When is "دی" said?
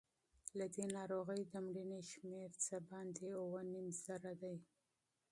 4.41-4.55